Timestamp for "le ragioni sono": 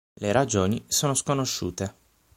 0.15-1.13